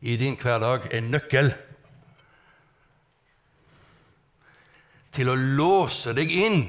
[0.00, 1.52] i din hverdag en nøkkel
[5.16, 6.66] til å låse deg inn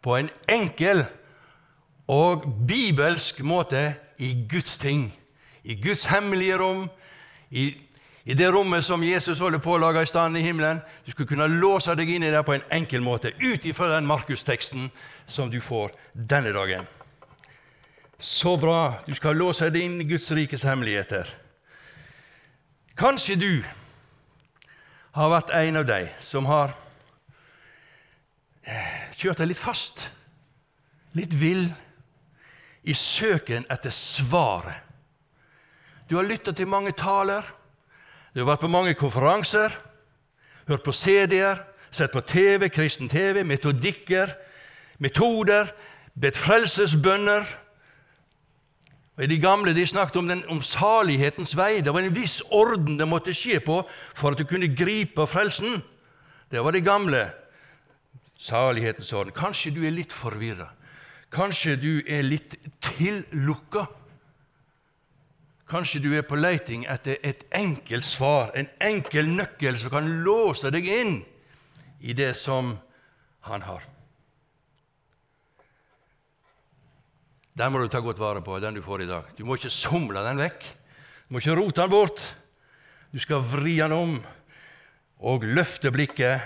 [0.00, 1.04] på en enkel
[2.10, 5.10] og bibelsk måte i Guds ting,
[5.62, 6.86] i Guds hemmelige rom,
[7.50, 7.70] i,
[8.24, 10.80] i det rommet som Jesus holder på å lage i stand i himmelen.
[11.04, 14.08] Du skal kunne låse deg inn i det på en enkel måte, ut ifra den
[14.08, 14.88] Markusteksten
[15.26, 16.88] som du får denne dagen.
[18.20, 19.00] Så bra!
[19.06, 21.28] Du skal låse deg inn i Guds rikes hemmeligheter.
[23.00, 23.62] Kanskje du
[25.16, 26.74] har vært en av de som har
[28.68, 30.02] eh, kjørt deg litt fast,
[31.16, 31.70] litt vill,
[32.84, 34.84] i søken etter svaret.
[36.12, 37.48] Du har lytta til mange taler,
[38.34, 39.72] du har vært på mange konferanser,
[40.68, 44.36] hørt på CD-er, sett på TV, kristen TV, metodikker,
[45.00, 45.72] metoder,
[46.20, 47.48] bedt frelsesbønner
[49.20, 51.82] og De gamle de snakket om, den, om salighetens vei.
[51.84, 53.82] Det var en viss orden det måtte skje på
[54.16, 55.82] for at du kunne gripe frelsen.
[56.48, 57.26] Det var de gamle.
[58.40, 59.36] Salighetens orden.
[59.36, 60.70] Kanskje du er litt forvirra.
[61.30, 63.84] Kanskje du er litt tillukka.
[65.68, 70.72] Kanskje du er på leiting etter et enkelt svar, en enkel nøkkel som kan låse
[70.72, 71.20] deg inn
[72.00, 72.72] i det som
[73.46, 73.84] han har.
[77.58, 79.30] Den må du ta godt vare på, den du får i dag.
[79.36, 80.66] Du må ikke somle den vekk.
[81.26, 82.22] Du må ikke rote den bort.
[83.10, 84.18] Du skal vri den om
[85.20, 86.40] og løfte blikket,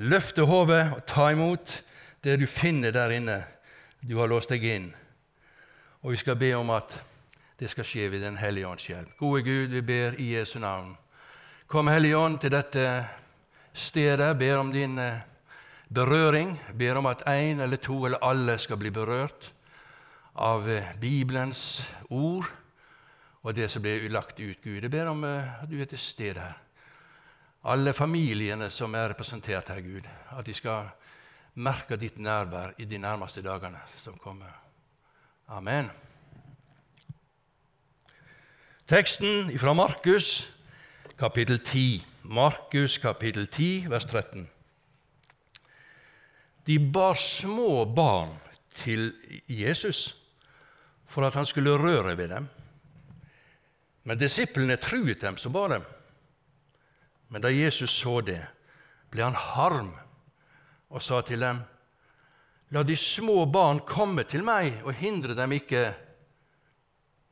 [0.00, 1.76] løfte hodet og ta imot
[2.24, 3.42] det du finner der inne.
[4.00, 4.88] Du har låst deg inn.
[6.02, 6.94] Og vi skal be om at
[7.60, 9.12] det skal skje ved Den hellige ånds hjelp.
[9.18, 10.96] Gode Gud, vi ber i Jesu navn.
[11.66, 12.82] Kom, Hellige Ånd, til dette
[13.74, 14.36] stedet.
[14.38, 15.22] Ber om din eh,
[15.88, 16.54] berøring.
[16.78, 19.52] Ber om at én eller to eller alle skal bli berørt
[20.36, 21.80] av eh, Bibelens
[22.12, 22.46] ord
[23.46, 24.58] og det som blir lagt ut.
[24.62, 26.56] Gud, jeg ber om eh, at du er til stede her.
[27.66, 30.90] Alle familiene som er representert her, Gud, at de skal
[31.56, 34.52] merke ditt nærvær i de nærmeste dagene som kommer.
[35.48, 35.88] Amen.
[38.86, 40.46] Teksten fra Markus,
[41.18, 42.04] kapittel 10.
[42.22, 44.46] Markus, kapittel 10, vers 13.
[46.66, 48.36] De bar små barn
[48.74, 49.12] til
[49.48, 50.25] Jesus
[51.06, 52.48] for at han skulle røre ved dem.
[54.06, 55.80] Men disiplene truet dem som bare.
[57.28, 58.42] Men da Jesus så det,
[59.10, 59.94] ble han harm
[60.90, 61.62] og sa til dem.:
[62.70, 65.94] La de små barn komme til meg, og hindre dem ikke,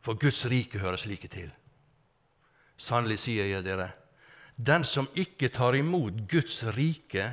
[0.01, 1.51] for Guds rike hører slike til.
[2.77, 3.89] Sannelig sier jeg dere,
[4.57, 7.33] den som ikke tar imot Guds rike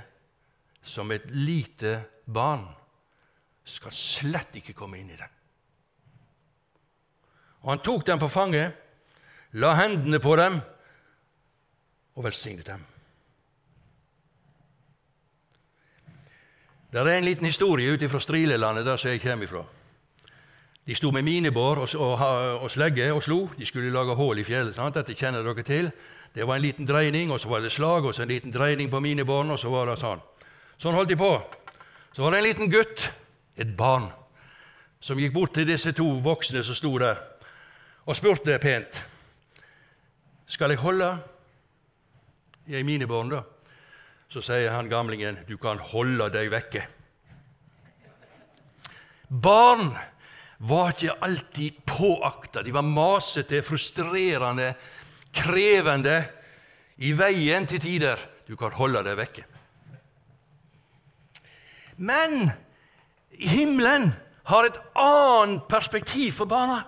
[0.82, 2.66] som et lite barn,
[3.66, 5.30] skal slett ikke komme inn i det.
[7.62, 8.74] Og han tok dem på fanget,
[9.54, 10.62] la hendene på dem
[12.16, 12.86] og velsignet dem.
[16.92, 19.64] Det er en liten historie ute fra Strilelandet, der jeg kommer fra.
[20.88, 22.22] De sto med minebår og, og,
[22.64, 23.50] og, slegge og slo.
[23.58, 24.76] De skulle lage hull i fjellet.
[24.76, 24.98] Sant?
[24.98, 25.92] Dette kjenner dere til.
[26.36, 28.90] Det var en liten dreining, og så var det slag, og så en liten dreining
[28.92, 30.20] på minebåren, og så var det sånn.
[30.82, 31.32] Sånn holdt de på.
[32.16, 33.12] Så var det en liten gutt,
[33.56, 34.10] et barn,
[35.00, 37.20] som gikk bort til disse to voksne som sto der
[38.06, 39.02] og spurte pent
[40.52, 41.10] skal jeg holde
[42.68, 43.44] i mine barn, da?
[44.32, 46.84] Så sier han gamlingen du kan holde deg vekke.
[49.32, 49.94] Barn
[50.68, 52.64] var ikke alltid påakta.
[52.64, 54.74] De var masete, frustrerende,
[55.34, 56.20] krevende,
[57.02, 58.20] i veien til tider.
[58.46, 59.46] Du kan holde deg vekke.
[61.98, 62.52] Men
[63.32, 64.12] himmelen
[64.52, 66.84] har et annet perspektiv for barna.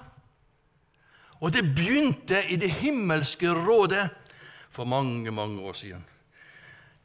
[1.44, 4.10] Og det begynte i Det himmelske rådet
[4.72, 6.06] for mange, mange år siden.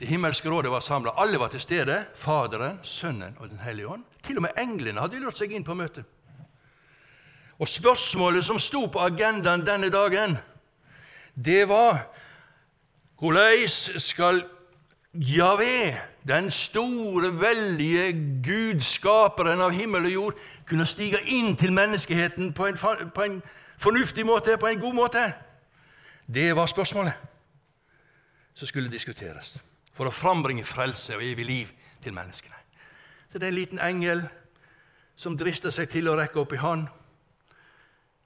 [0.00, 1.11] Det himmelske rådet var samla.
[1.17, 2.05] Alle var til stede.
[2.14, 4.05] Faderen, Sønnen og Den hellige ånd.
[4.23, 6.05] Til og med englene hadde lurt seg inn på møtet.
[7.58, 10.38] Og spørsmålet som sto på agendaen denne dagen,
[11.35, 12.06] det var
[13.19, 13.67] hvordan
[13.99, 14.44] skal
[15.14, 15.96] Javé,
[16.29, 18.12] den store, veldige
[18.44, 20.35] Gud, skaperen av himmel og jord,
[20.69, 22.76] kunne stige inn til menneskeheten på en,
[23.14, 23.43] på en
[23.79, 25.33] fornuftig måte, på en god måte?
[26.27, 27.13] Det var spørsmålet.
[28.55, 29.55] som skulle diskuteres
[29.95, 31.69] for å frambringe frelse og evig liv
[32.03, 32.57] til menneskene.
[33.31, 34.25] Så det er en liten engel
[35.17, 36.89] som drister seg til å rekke opp i hånd.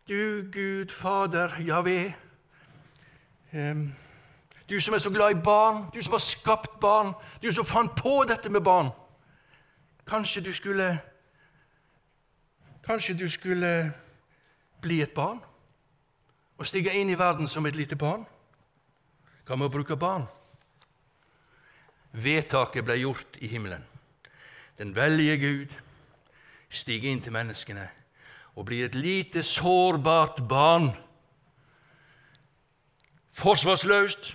[0.08, 2.14] Du, Gud, Fader, Javé,
[4.68, 7.12] du som er så glad i barn, du som har skapt barn,
[7.42, 8.88] du som fant på dette med barn.
[10.08, 10.98] Kanskje du skulle
[12.82, 13.92] Kanskje du skulle
[14.82, 15.40] bli et barn
[16.58, 18.26] og stige inn i verden som et lite barn?
[19.46, 20.28] Hva med å bruke barn?
[22.12, 23.82] Vedtaket ble gjort i himmelen.
[24.78, 25.74] Den veldige Gud
[26.72, 27.88] stiger inn til menneskene
[28.54, 30.90] og blir et lite, sårbart barn.
[33.32, 34.34] Forsvarsløst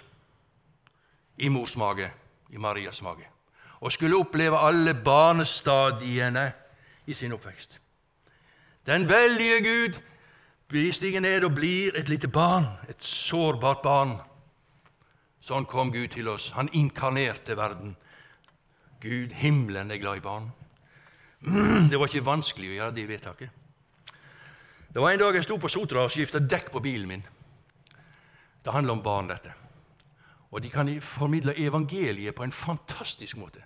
[1.38, 2.10] i mors mage,
[2.50, 3.28] i Marias mage,
[3.80, 6.52] og skulle oppleve alle barnestadiene
[7.06, 7.80] i sin oppvekst.
[8.86, 10.02] Den veldige Gud
[10.68, 14.18] stiger ned og blir et lite barn, et sårbart barn.
[15.40, 16.52] Sånn kom Gud til oss.
[16.56, 17.96] Han inkarnerte verden.
[19.00, 20.52] Gud, himmelen, er glad i barn.
[21.90, 23.50] Det var ikke vanskelig å gjøre det vedtaket.
[24.92, 27.24] Det var En dag jeg sto på Sotra og skifta dekk på bilen min.
[28.64, 29.54] Det handler om barn, dette.
[30.52, 33.62] Og de kan formidle evangeliet på en fantastisk måte.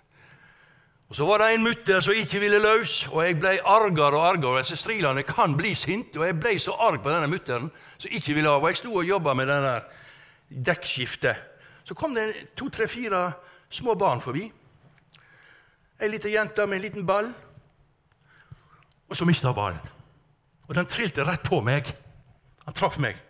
[1.12, 4.22] Og Så var det en mutter som ikke ville løs, og jeg ble argere og
[4.30, 4.62] argere.
[4.62, 7.66] Disse strilene kan bli sinte, og jeg ble så arg på denne mutteren
[7.98, 8.62] som ikke ville av.
[8.62, 9.74] Og jeg sto og jobba med denne
[10.48, 11.36] dekkskiftet.
[11.84, 12.24] Så kom det
[12.56, 13.20] to, tre, fire
[13.68, 14.46] små barn forbi.
[16.00, 17.28] Ei lita jente med en liten ball.
[19.04, 19.94] Og så mista hun ballen.
[20.64, 21.92] Og den trilte rett på meg.
[22.64, 23.20] Han traff meg.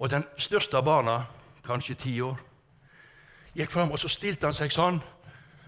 [0.00, 1.26] Og den største av barna,
[1.68, 2.40] kanskje ti år,
[3.52, 5.04] gikk fram, og så stilte han seg sånn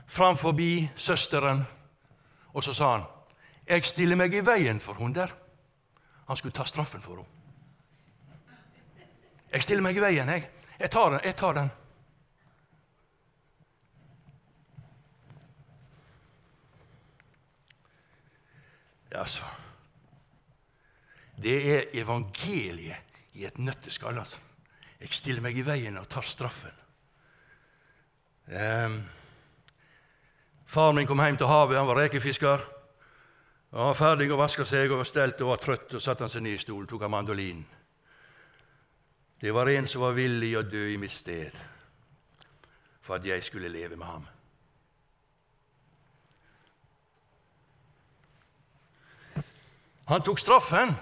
[0.06, 1.67] fram forbi søsteren,
[2.53, 3.05] og så sa han,
[3.67, 5.35] 'Jeg stiller meg i veien for hun der.'
[6.29, 7.29] Han skulle ta straffen for henne.
[9.53, 10.49] 'Jeg stiller meg i veien, jeg.
[10.79, 11.71] Jeg tar den.' Jeg tar den.
[19.15, 19.45] Altså
[21.43, 22.97] Det er evangeliet
[23.33, 24.19] i et nøtteskall.
[24.19, 24.39] Altså.
[25.00, 26.71] Jeg stiller meg i veien og tar straffen.
[28.47, 29.03] Um,
[30.75, 32.62] Faren min kom hjem til havet, han var rekefisker.
[33.71, 36.32] Han var ferdig å vaske seg og var stelt og var trøtt, og satte han
[36.32, 37.62] seg ned i stolen, tok av mandolinen.
[39.38, 41.55] Det var en som var villig å dø i mitt sted
[43.05, 44.26] for at jeg skulle leve med ham.
[50.11, 50.97] Han tok straffen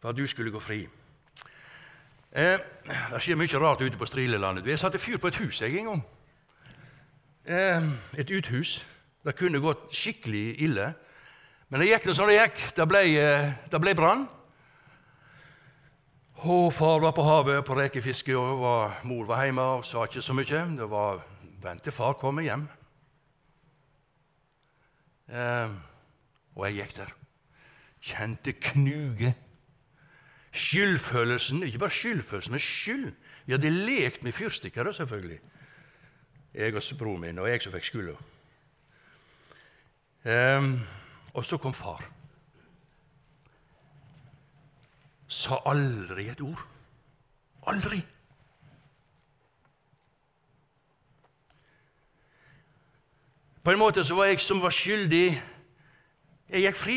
[0.00, 0.80] for at du skulle gå fri.
[2.32, 2.56] Eh,
[2.88, 4.66] det skjer mye rart ute på Strilelandet.
[4.66, 6.04] Jeg satte fyr på et hus jeg en gang.
[7.44, 7.82] Eh,
[8.18, 8.84] et uthus.
[9.24, 10.92] Det kunne gått skikkelig ille.
[11.68, 12.60] Men det gikk det som det gikk.
[12.76, 14.28] Det ble, eh, ble brann.
[16.42, 20.34] Far var på havet på rekefiske, og var, mor var hjemme og sa ikke så
[20.34, 20.76] mye.
[20.76, 21.22] Det var
[21.62, 22.68] vent til far kommer hjem.
[25.30, 25.70] Eh,
[26.54, 27.12] og jeg gikk der.
[28.02, 29.34] Kjente knuge.
[30.52, 33.12] Skyldfølelsen, ikke bare skyldfølelsen, men skyld.
[33.46, 35.40] Vi hadde lekt med fyrstikker, selvfølgelig.
[36.54, 38.16] Jeg og broren min, og jeg som fikk skylda.
[40.24, 40.80] Um,
[41.34, 42.04] og så kom far.
[45.28, 46.60] Sa aldri et ord.
[47.66, 48.02] Aldri.
[53.62, 55.42] På en måte så var jeg som var skyldig
[56.52, 56.96] Jeg gikk fri.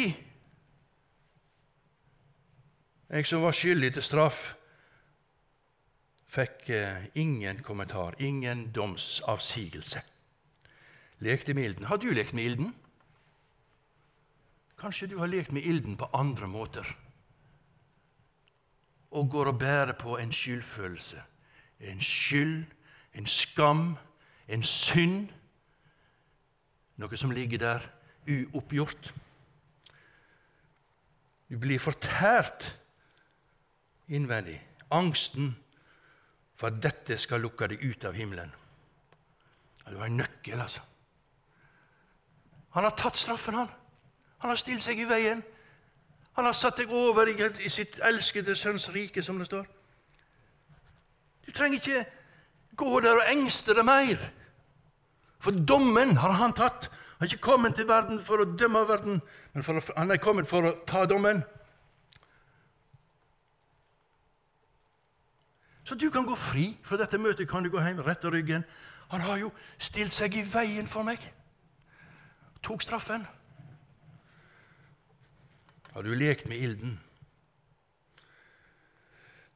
[3.10, 4.56] Jeg som var skyldig til straff,
[6.36, 10.02] fikk eh, ingen kommentar, ingen domsavsigelse.
[11.20, 11.86] Lekte med ilden.
[11.86, 12.74] Har du lekt med ilden?
[14.80, 16.96] Kanskje du har lekt med ilden på andre måter
[19.16, 21.22] og går og bærer på en skyldfølelse.
[21.80, 22.66] En skyld,
[23.14, 23.96] en skam,
[24.48, 25.30] en synd.
[27.00, 27.86] Noe som ligger der
[28.28, 29.14] uoppgjort.
[31.50, 32.74] Du blir fortært
[34.08, 34.60] innvendig.
[34.92, 35.56] Angsten
[36.56, 38.52] for at dette skal lukke deg ut av himmelen.
[39.86, 40.82] Det var en nøkkel, altså.
[42.76, 43.70] Han har tatt straffen, han.
[44.44, 45.44] Han har stilt seg i veien.
[46.36, 49.68] Han har satt deg over i sitt elskede sønns rike, som det står.
[51.46, 52.06] Du trenger ikke
[52.76, 54.26] gå der og engste deg mer.
[55.40, 56.90] For dommen har han tatt.
[56.90, 59.22] Han har ikke kommet til verden for å dømme verden,
[59.54, 61.46] men å, han er kommet for å ta dommen.
[65.86, 67.50] Så du kan gå fri fra dette møtet.
[67.50, 68.66] kan du gå hjem, rette ryggen.
[69.08, 71.22] Han har jo stilt seg i veien for meg.
[72.66, 73.28] Tok straffen.
[75.94, 76.98] Har du lekt med ilden?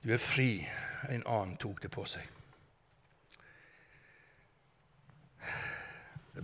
[0.03, 0.67] Du er fri.
[1.09, 2.27] En annen tok det på seg.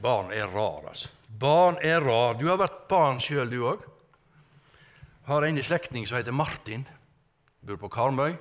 [0.02, 1.10] Barn er rar, altså.
[1.30, 2.34] Barn er rar.
[2.40, 3.86] Du har vært barn sjøl, du òg.
[5.30, 6.88] Har en i slektning som heter Martin.
[7.62, 8.36] Bor på Karmøy.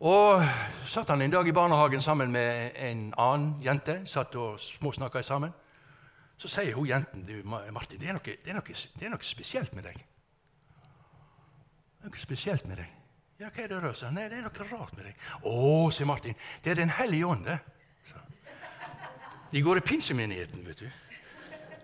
[0.00, 0.44] Og
[0.86, 4.02] satt han en dag i barnehagen sammen med en annen jente.
[4.06, 5.50] Satt og småsnakka sammen.
[6.38, 9.26] Så sier hun jenten du, Martin, det er, noe, det, er noe, det er noe
[9.26, 9.98] spesielt med deg.
[11.98, 12.94] Det er noe spesielt med deg.
[13.38, 14.10] Ja, hva er det, Røsa?
[14.14, 15.26] Nei, det er noe rart med deg.
[15.42, 17.58] Å, sier Martin, det er Den hellige ånd, det.
[19.50, 20.88] De går i pinsemenigheten, vet du.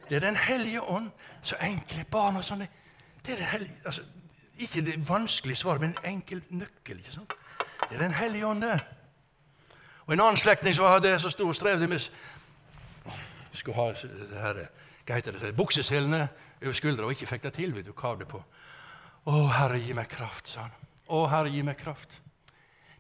[0.09, 1.11] Det er Den hellige ånd.
[1.43, 2.69] Så enkle barn og sånne.
[3.27, 4.03] Det er det hellige, altså,
[4.59, 6.99] ikke det vanskelige svaret, men en enkel nøkkel.
[6.99, 7.35] ikke sant?
[7.91, 8.81] Det er Den hellige ånd, det.
[10.07, 12.01] Og En annen slektning som hadde så stor strevde med
[13.55, 14.67] skulle ha det her,
[15.07, 16.29] hva heter det, bukseselene
[16.63, 17.75] over skuldra og ikke fikk det til.
[17.75, 18.43] vet du, kav det på.
[19.25, 20.75] Å, Herre, gi meg kraft, sa han.
[21.09, 22.21] Å, Herre, gi meg kraft.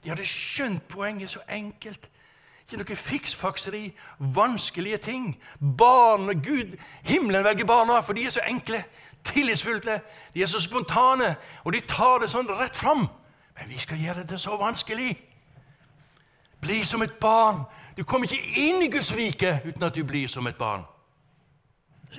[0.04, 2.08] De hadde skjønt poenget så enkelt.
[2.64, 3.82] Ikke noe fiksfakseri,
[4.18, 5.34] vanskelige ting.
[5.58, 8.84] Barn, og Gud, Himmelen velger barna, for de er så enkle,
[9.24, 10.00] tillitsfulle,
[10.34, 13.08] de er så spontane, og de tar det sånn rett fram.
[13.58, 15.14] Men vi skal gjøre det så vanskelig.
[16.60, 17.62] Bli som et barn.
[17.96, 20.82] Du kommer ikke inn i Guds rike uten at du blir som et barn.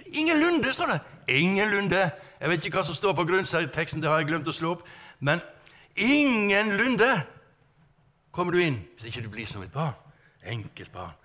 [0.06, 1.00] Ingenlunde, står det.
[1.28, 2.10] Ingenlunde.
[2.42, 4.88] Jeg vet ikke hva som står på grunnteksten, det har jeg glemt å slå opp.
[5.20, 5.42] Men
[5.96, 7.10] ingenlunde
[8.32, 9.96] kommer du inn hvis ikke du blir som et barn.
[10.46, 11.16] Enkelt barn.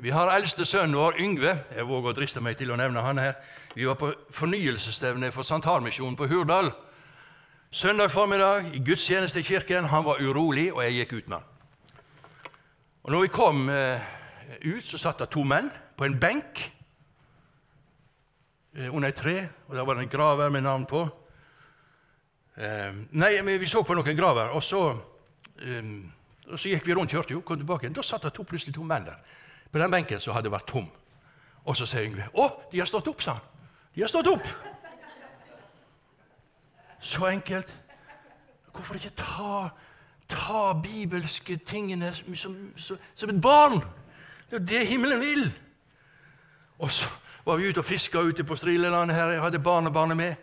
[0.00, 1.52] Vi har eldste sønnen vår, Yngve.
[1.76, 3.34] Jeg våger å driste meg til å nevne han her.
[3.74, 6.70] Vi var på fornyelsesstevne for Santarmisjonen på Hurdal.
[7.72, 9.84] Søndag formiddag i gudstjeneste i kirken.
[9.84, 11.44] Han var urolig, og jeg gikk ut med han.
[13.02, 14.00] Og når vi kom eh,
[14.60, 16.60] ut, så satt det to menn på en benk
[18.76, 21.00] eh, under et tre, og der var det en graver med navn på.
[22.60, 24.82] Eh, nei, vi så på noen graver, og så
[25.64, 25.88] eh,
[26.52, 27.88] og Så gikk vi rundt kjørte jo, kom tilbake.
[27.88, 29.16] Da satt det plutselig to menn der
[29.72, 30.90] på den benken som hadde vært tom.
[31.64, 33.42] Og så sier Yngve 'Å, de har stått opp', sa han.
[33.94, 34.71] 'De har stått opp.'
[37.02, 37.74] Så enkelt.
[38.72, 39.68] Hvorfor ikke ta,
[40.28, 43.82] ta bibelske tingene som, som, som, et barn?
[44.50, 45.52] Det er jo det himmelen vil.
[46.78, 47.08] Og så
[47.44, 49.34] var vi ute og fiska ute på Strilelandet her.
[49.34, 50.34] Jeg hadde barnebarnet med.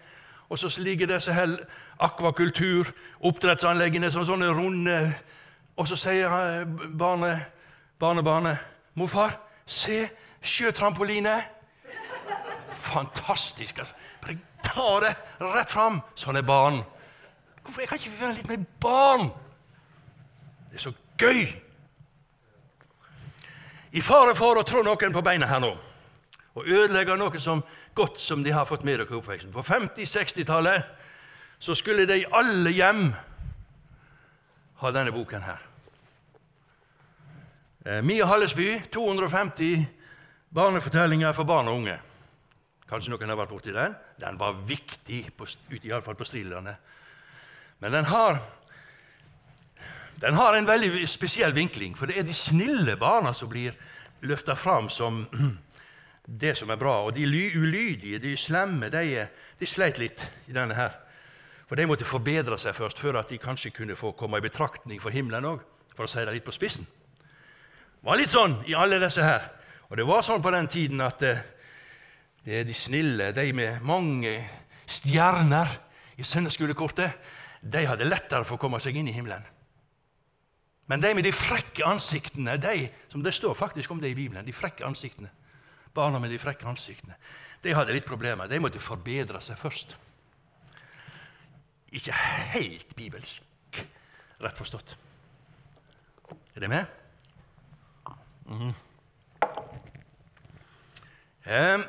[0.50, 1.58] Og så ligger disse her
[2.00, 2.88] akvakultur,
[3.20, 5.00] oppdrettsanleggene, som sånne runde
[5.80, 6.66] og så sier
[7.00, 7.40] barnet,
[8.00, 8.58] barnebarnet
[8.96, 10.10] 'Morfar, se
[10.42, 11.44] sjøtrampoline.'
[12.74, 13.80] Fantastisk.
[13.80, 13.94] altså.
[14.70, 16.02] Ta det rett fram.
[16.28, 16.84] Er barn.
[17.64, 19.30] Hvorfor kan ikke vi være litt mer barn?
[20.70, 21.44] Det er så gøy.
[23.92, 25.76] I fare for å trå noen på beina her nå
[26.60, 27.62] og ødelegge noe som
[27.96, 29.54] godt som de har fått med dere i oppveksten.
[29.54, 30.84] På 50-60-tallet
[31.60, 33.10] så skulle de i alle hjem
[34.82, 35.62] ha denne boken her.
[37.86, 39.86] Eh, Mia Hallesby, 250
[40.56, 41.98] barnefortellinger for barn og unge.
[42.90, 43.94] Kanskje noen har vært borti den.
[44.18, 45.46] Den var viktig, på,
[45.84, 46.80] iallfall på Strilandet.
[47.80, 48.40] Men den har,
[50.20, 53.78] den har en veldig spesiell vinkling, for det er de snille barna som blir
[54.26, 55.22] løfta fram som
[56.26, 57.04] det som er bra.
[57.06, 59.28] Og de ulydige, de slemme, de,
[59.60, 60.98] de sleit litt i denne her.
[61.70, 64.98] For de måtte forbedre seg først, før at de kanskje kunne få komme i betraktning
[65.02, 65.62] for himmelen òg,
[65.94, 66.90] for å si det litt på spissen.
[68.00, 69.46] Det var litt sånn i alle disse her.
[69.90, 71.44] Og det var sånn på den tiden at eh,
[72.50, 74.34] er de snille, de med mange
[74.90, 75.70] stjerner
[76.18, 77.14] i søndagsskolekortet,
[77.62, 79.46] de hadde lettere for å komme seg inn i himmelen.
[80.90, 84.46] Men de med de frekke ansiktene, de, som det står faktisk om det i Bibelen,
[84.46, 85.30] de frekke ansiktene,
[85.94, 87.18] barna med de frekke ansiktene,
[87.62, 88.50] de hadde litt problemer.
[88.50, 89.94] De måtte forbedre seg først.
[91.94, 92.16] Ikke
[92.56, 93.44] helt bibelsk,
[94.42, 94.96] rett forstått.
[96.56, 96.86] Er det med?
[98.50, 98.74] Mm.
[101.46, 101.86] Eh,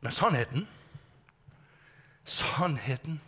[0.00, 0.68] men sannheten
[2.28, 3.20] Sannheten,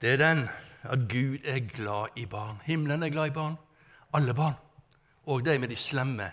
[0.00, 0.48] det er den
[0.82, 2.60] at Gud er glad i barn.
[2.64, 3.54] Himmelen er glad i barn.
[4.12, 4.54] Alle barn.
[5.26, 6.30] Og de med de slemme.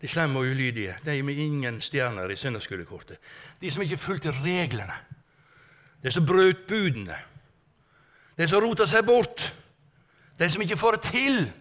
[0.00, 0.96] De slemme og ulydige.
[1.04, 3.16] De med ingen stjerner i søndagsskolekortet.
[3.60, 4.92] De som ikke fulgte reglene.
[6.02, 7.16] De som brøt budene.
[8.38, 9.54] De som rota seg bort.
[10.38, 11.52] De som ikke får det til.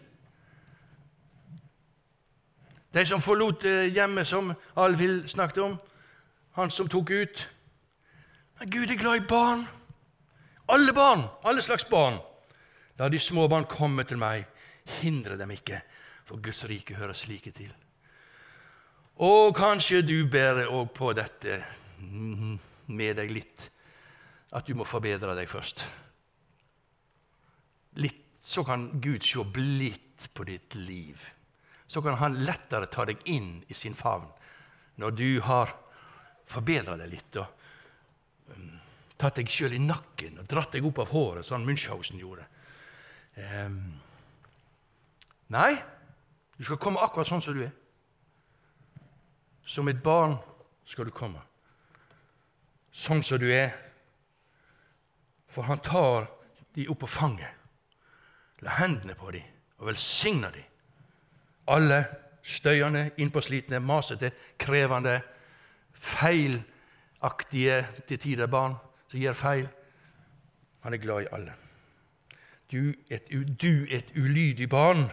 [2.93, 5.79] De som forlot eh, hjemmet, som Alvhild snakket om.
[6.57, 7.43] Han som tok ut.
[8.59, 9.65] Men Gud er glad i barn.
[10.67, 12.17] Alle barn, alle slags barn.
[12.97, 14.47] La de små barn komme til meg.
[14.99, 15.81] Hindre dem ikke,
[16.25, 17.71] for Guds rike hører slike til.
[19.23, 21.61] Og kanskje du bærer òg på dette
[22.01, 23.69] med deg litt,
[24.53, 25.85] at du må forbedre deg først.
[28.01, 31.21] Litt, så kan Gud se blidt på ditt liv
[31.87, 34.27] så kan han lettere ta deg inn i sin favn
[34.99, 35.71] når du har
[36.47, 38.69] forbedra deg litt og um,
[39.19, 42.45] tatt deg sjøl i nakken og dratt deg opp av håret, sånn Munchhausen gjorde.
[43.37, 43.81] Um,
[45.53, 45.73] nei,
[46.57, 47.73] du skal komme akkurat sånn som du er.
[49.67, 50.37] Som et barn
[50.87, 51.41] skal du komme.
[52.95, 53.75] Sånn som du er.
[55.51, 56.29] For han tar
[56.77, 57.49] de opp på fanget,
[58.61, 59.45] la hendene på dem
[59.77, 60.65] og velsigner dem.
[61.73, 61.99] Alle
[62.47, 65.17] støyende, innpåslitne, masete, krevende,
[65.99, 68.75] feilaktige til tider barn
[69.07, 69.67] som gjør feil.
[70.83, 71.53] Han er glad i alle.
[72.71, 73.29] Du, et,
[73.61, 75.07] du et ulydig barn.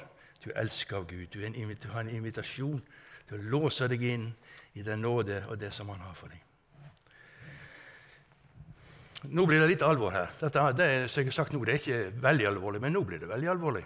[0.45, 1.27] Du elsker av Gud.
[1.33, 2.83] Du, en, har en invitasjon
[3.29, 4.27] til å låse deg inn
[4.75, 6.41] i den nåde og det som Han har for deg.
[9.25, 10.35] Nå blir det litt alvor her.
[10.41, 13.05] Dette, det er, som jeg har sagt nå, det er ikke veldig alvorlig, men nå
[13.09, 13.85] blir det veldig alvorlig.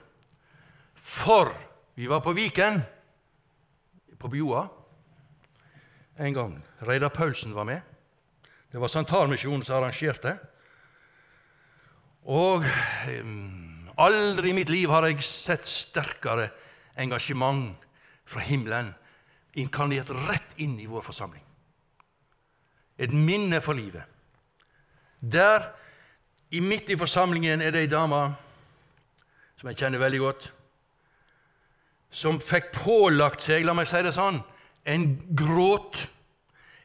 [0.99, 1.53] For
[1.95, 2.81] vi var på Viken,
[4.19, 4.65] på Bjoa,
[6.19, 6.55] en gang.
[6.87, 7.81] Reidar Paulsen var med.
[8.73, 10.37] Det var Santalmisjonen som arrangerte.
[12.29, 12.65] Og
[13.99, 16.51] aldri i mitt liv har jeg sett sterkere
[16.99, 17.79] engasjement
[18.29, 18.93] fra himmelen
[19.59, 21.45] inkarnert rett inn i vår forsamling.
[22.99, 24.05] Et minne for livet.
[25.21, 25.71] Der,
[26.51, 28.21] i midt i forsamlingen, er det ei dame
[29.59, 30.45] som jeg kjenner veldig godt,
[32.15, 34.39] som fikk pålagt seg, la meg si det sånn,
[34.89, 36.07] en gråt.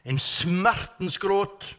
[0.04, 1.70] En smertens gråt.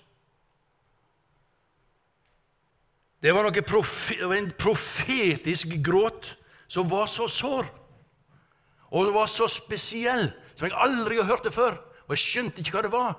[3.22, 6.36] Det var profe en profetisk gråt
[6.68, 7.66] som var så sår,
[8.92, 11.78] og som var så spesiell som jeg aldri har hørt det før.
[12.06, 13.16] Og jeg skjønte ikke hva det var.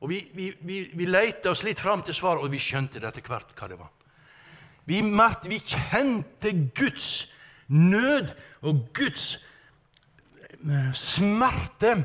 [0.00, 3.08] Og Vi, vi, vi, vi leita oss litt fram til svar, og vi skjønte det
[3.10, 3.90] etter hvert hva det var.
[4.88, 7.10] Vi, vi kjente Guds
[7.68, 8.32] nød
[8.66, 9.34] og Guds
[10.64, 11.98] eh, smerte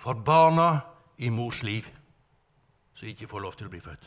[0.00, 0.80] for barna
[1.20, 1.84] i mors liv
[2.96, 4.06] som ikke får lov til å bli født.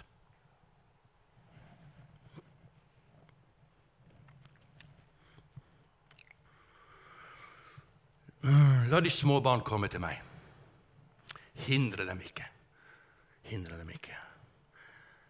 [8.90, 10.18] La de små barn komme til meg.
[11.64, 12.46] Hindre dem ikke.
[13.48, 14.18] Hindre dem ikke.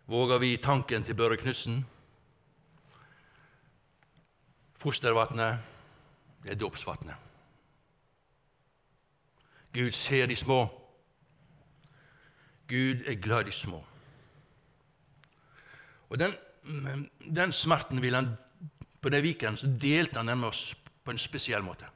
[0.09, 1.83] Våger vi tanken til Børre Knutsen?
[4.79, 5.61] Fostervannet,
[6.43, 7.32] det er dåpsvannet.
[9.73, 10.67] Gud ser de små.
[12.67, 13.83] Gud er glad i de små.
[16.09, 16.35] Og den,
[17.35, 18.35] den smerten vil han
[19.01, 21.89] På den viken så delte han den med oss på en spesiell måte.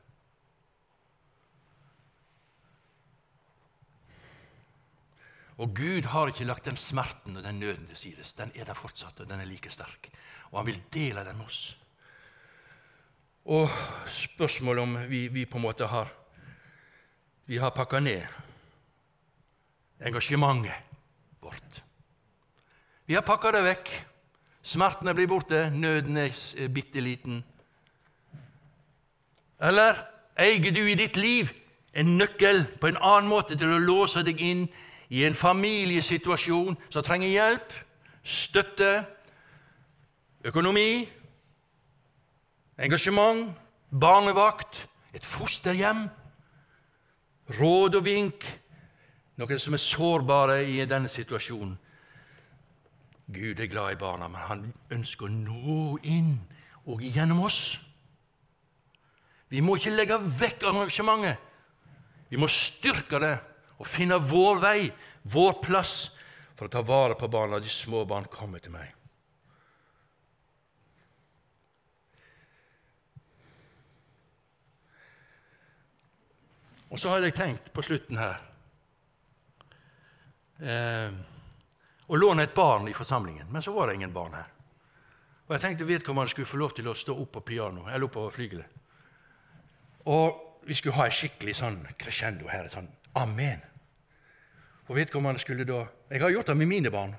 [5.58, 8.34] Og Gud har ikke lagt den smerten og den nøden til sides.
[8.34, 10.10] Den er der fortsatt, og den er like sterk.
[10.52, 11.78] Og han vil dele den med oss.
[13.46, 13.70] Og
[14.12, 16.12] spørsmålet om vi, vi på en måte har
[17.48, 18.28] Vi har pakka ned
[20.04, 20.74] engasjementet
[21.40, 21.84] vårt.
[23.06, 23.92] Vi har pakka det vekk.
[24.68, 27.40] Smertene blir borte, nøden er bitte liten.
[29.64, 29.96] Eller
[30.36, 31.54] eier du i ditt liv
[31.96, 34.68] en nøkkel på en annen måte til å låse deg inn
[35.08, 37.72] i en familiesituasjon som trenger hjelp,
[38.28, 38.92] støtte,
[40.44, 41.08] økonomi,
[42.78, 43.56] engasjement,
[43.90, 44.84] barnevakt,
[45.16, 46.10] et fosterhjem,
[47.56, 48.46] råd og vink,
[49.38, 51.78] noen som er sårbare i denne situasjonen.
[53.28, 54.64] Gud er glad i barna, men han
[54.96, 56.38] ønsker å nå inn
[56.88, 57.78] og gjennom oss.
[59.52, 61.44] Vi må ikke legge vekk engasjementet.
[62.28, 63.36] Vi må styrke det
[63.78, 64.80] og finne vår vei,
[65.32, 65.96] vår plass,
[66.58, 67.60] for å ta vare på barna.
[67.60, 68.92] De små barn kommer til meg.
[76.90, 78.38] Og så hadde jeg tenkt på slutten her
[80.64, 81.12] eh,
[82.08, 84.48] å låne et barn i forsamlingen, men så var det ingen barn her.
[85.48, 88.32] Og Jeg tenkte vedkommende skulle få lov til å stå opp på piano, eller oppover
[88.36, 88.66] flygelet.
[90.08, 92.66] Og vi skulle ha et skikkelig sånn crescendo her.
[92.66, 93.62] et sånn Amen.
[94.88, 97.16] Og vedkommende skulle da Jeg har gjort det med mine barn.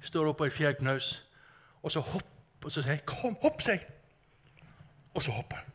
[0.00, 1.24] Står oppe i et fjellknaus,
[1.82, 3.80] og så hopper og så sier jeg, 'Kom, hopp', sier
[5.14, 5.72] Og så hopper han.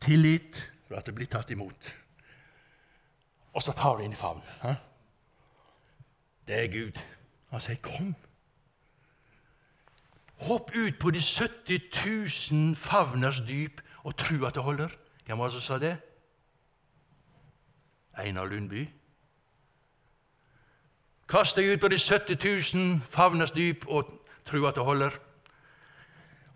[0.00, 1.96] Tillit for at det blir tatt imot.
[3.56, 4.76] Og så tar du inn i favnen.
[6.46, 6.98] Det er Gud.
[7.50, 8.14] Han sier, 'Kom'.
[10.36, 11.80] Hopp ut på de 70
[12.52, 14.88] 000 favners dyp og tro at det holder.
[15.24, 15.96] Hvem var det som sa det?
[18.18, 18.88] Einar Lundby.
[21.28, 25.10] Kast deg ut på de 70 000 favners dyp og tro at det holder.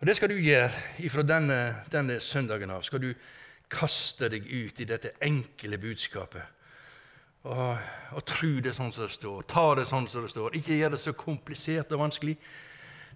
[0.01, 0.71] Og Det skal du gjøre
[1.11, 2.83] fra denne, denne søndagen av.
[2.83, 3.15] Skal du
[3.71, 6.43] kaste deg ut i dette enkle budskapet.
[7.43, 7.79] Og,
[8.13, 9.47] og tro det sånn som det står.
[9.49, 10.57] Ta det sånn som det står.
[10.59, 12.37] Ikke gjør det så komplisert og vanskelig.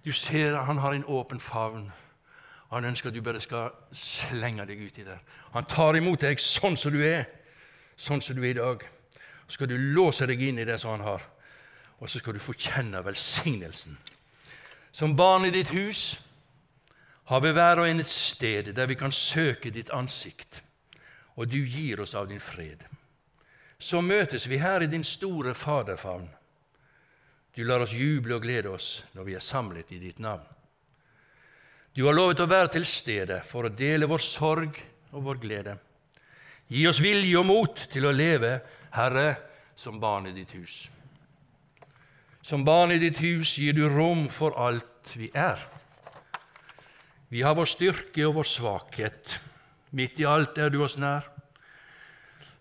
[0.05, 1.91] Du ser at han har en åpen favn.
[2.71, 5.21] Han ønsker at du bare skal slenge deg uti der.
[5.53, 7.27] Han tar imot deg sånn som du er,
[7.95, 8.81] sånn som du er i dag.
[9.45, 11.21] Så skal du låse deg inn i det som han har,
[12.01, 13.97] og så skal du få kjenne velsignelsen.
[14.91, 16.15] Som barn i ditt hus
[17.29, 20.63] har vi hver og en et sted der vi kan søke ditt ansikt,
[21.35, 22.81] og du gir oss av din fred.
[23.79, 26.27] Så møtes vi her i din store faderfavn.
[27.55, 30.45] Du lar oss juble og glede oss når vi er samlet i ditt navn.
[31.95, 34.79] Du har lovet å være til stede for å dele vår sorg
[35.15, 35.77] og vår glede.
[36.67, 38.57] Gi oss vilje og mot til å leve,
[38.95, 39.35] Herre,
[39.79, 40.89] som barn i ditt hus.
[42.43, 45.61] Som barn i ditt hus gir du rom for alt vi er.
[47.31, 49.37] Vi har vår styrke og vår svakhet.
[49.95, 51.34] Midt i alt er du oss nær.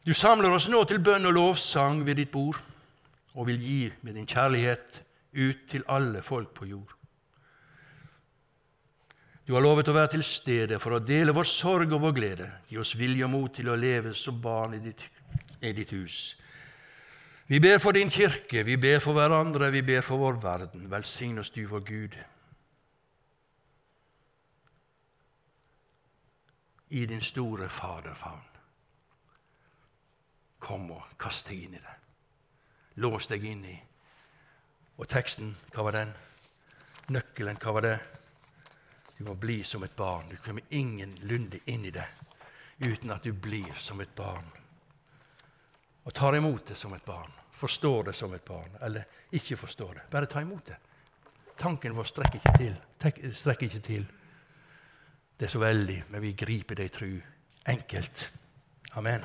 [0.04, 2.58] Du samler oss nå til bønn og lovsang ved ditt bord
[3.34, 5.00] og vil gi med din kjærlighet
[5.34, 6.92] ut til alle folk på jord.
[9.44, 12.46] Du har lovet å være til stede for å dele vår sorg og vår glede.
[12.68, 15.02] Gi oss vilje og mot til å leve som barn i ditt,
[15.60, 16.36] i ditt hus.
[17.48, 20.88] Vi ber for din kirke, vi ber for hverandre, vi ber for vår verden.
[20.88, 22.16] Velsign oss, du, vår Gud.
[26.88, 28.53] I din store faderfavn.
[30.64, 31.94] Kom og kast deg inn i det.
[33.04, 33.76] Lås deg inn i.
[34.96, 36.12] Og teksten, hva var den?
[37.12, 37.96] Nøkkelen, hva var det?
[39.18, 40.30] Du må bli som et barn.
[40.30, 42.06] Du kommer ingenlunde inn i det
[42.78, 44.46] uten at du blir som et barn.
[46.04, 49.94] Og tar imot det som et barn, forstår det som et barn, eller ikke forstår
[49.94, 50.02] det.
[50.10, 50.76] Bare ta imot det.
[51.58, 53.32] Tanken vår strekker ikke til.
[53.32, 54.06] Strekker ikke til.
[55.38, 57.12] Det er så veldig, men vi griper det i tru.
[57.66, 58.32] Enkelt.
[58.98, 59.24] Amen.